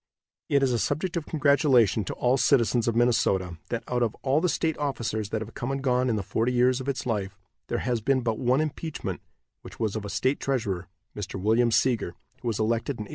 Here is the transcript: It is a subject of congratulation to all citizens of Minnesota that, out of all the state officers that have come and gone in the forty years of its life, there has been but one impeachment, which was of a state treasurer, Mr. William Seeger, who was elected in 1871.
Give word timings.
It 0.49 0.63
is 0.63 0.73
a 0.73 0.79
subject 0.79 1.15
of 1.15 1.27
congratulation 1.27 2.03
to 2.05 2.15
all 2.15 2.35
citizens 2.35 2.87
of 2.87 2.95
Minnesota 2.95 3.59
that, 3.69 3.83
out 3.87 4.01
of 4.01 4.15
all 4.23 4.41
the 4.41 4.49
state 4.49 4.75
officers 4.79 5.29
that 5.29 5.43
have 5.43 5.53
come 5.53 5.69
and 5.71 5.79
gone 5.79 6.09
in 6.09 6.15
the 6.15 6.23
forty 6.23 6.51
years 6.51 6.81
of 6.81 6.89
its 6.89 7.05
life, 7.05 7.37
there 7.67 7.77
has 7.85 8.01
been 8.01 8.21
but 8.21 8.39
one 8.39 8.61
impeachment, 8.61 9.21
which 9.61 9.79
was 9.79 9.95
of 9.95 10.03
a 10.03 10.09
state 10.09 10.39
treasurer, 10.39 10.87
Mr. 11.15 11.39
William 11.39 11.69
Seeger, 11.69 12.15
who 12.41 12.47
was 12.47 12.59
elected 12.59 12.93
in 12.95 13.03
1871. 13.03 13.09